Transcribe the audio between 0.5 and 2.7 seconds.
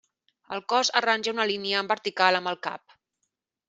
El cos arranja una línia en vertical amb el